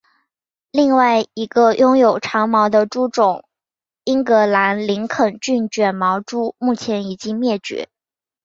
[0.71, 3.45] 另外一个拥有长毛的猪种
[4.03, 7.87] 英格兰林肯郡卷毛猪目前已经灭绝。